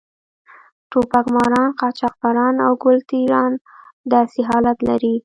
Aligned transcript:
ټوپک 0.89 1.25
ماران، 1.35 1.69
قاچاقبران 1.79 2.55
او 2.65 2.73
ګل 2.83 2.97
ټېران 3.09 3.51
داسې 4.13 4.39
حالت 4.49 4.77
لري. 4.89 5.13